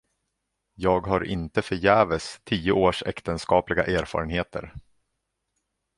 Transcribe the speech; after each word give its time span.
Jag 0.75 1.01
har 1.07 1.23
inte 1.23 1.61
förgäves 1.61 2.41
tio 2.43 2.71
års 2.71 3.03
äktenskapliga 3.03 3.83
erfarenheter. 3.83 4.75